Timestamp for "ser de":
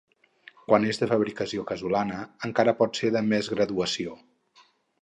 3.03-3.25